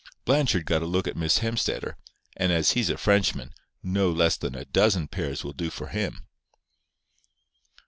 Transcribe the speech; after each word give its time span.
Blanchard 0.25 0.65
got 0.65 0.81
a 0.81 0.87
look 0.87 1.07
at 1.07 1.15
Miss 1.15 1.41
Hemstetter; 1.41 1.95
and 2.35 2.51
as 2.51 2.71
he's 2.71 2.89
a 2.89 2.97
Frenchman, 2.97 3.53
no 3.83 4.09
less 4.09 4.35
than 4.35 4.55
a 4.55 4.65
dozen 4.65 5.07
pairs 5.07 5.43
will 5.43 5.53
do 5.53 5.69
for 5.69 5.89
him." 5.89 6.25